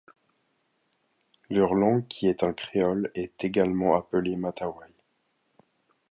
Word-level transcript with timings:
Leur 1.51 1.75
langue 1.75 2.07
qui 2.07 2.25
est 2.27 2.41
un 2.41 2.53
créole 2.53 3.11
est 3.13 3.43
également 3.45 3.95
appelée 3.95 4.35
matawai. 4.35 4.87